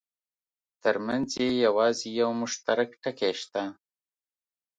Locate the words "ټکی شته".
3.03-3.63